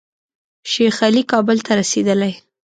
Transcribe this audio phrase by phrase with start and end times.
[0.71, 2.33] شیخ علي کابل ته رسېدلی.